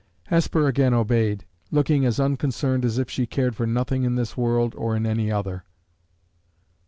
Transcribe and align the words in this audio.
Hesper 0.29 0.67
again 0.67 0.95
obeyed, 0.95 1.45
looking 1.69 2.05
as 2.05 2.19
unconcerned 2.19 2.85
as 2.85 2.97
if 2.97 3.07
she 3.07 3.27
cared 3.27 3.55
for 3.55 3.67
nothing 3.67 4.01
in 4.03 4.15
this 4.15 4.35
world 4.35 4.73
or 4.73 4.95
in 4.95 5.05
any 5.05 5.31
other. 5.31 5.63